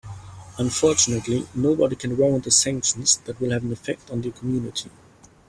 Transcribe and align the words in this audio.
Unfortunately, 0.57 1.47
nobody 1.53 1.95
can 1.95 2.17
warrant 2.17 2.45
the 2.45 2.49
sanctions 2.49 3.17
that 3.25 3.39
will 3.39 3.51
have 3.51 3.61
an 3.61 3.71
effect 3.71 4.09
on 4.09 4.21
the 4.21 4.31
community. 4.31 4.89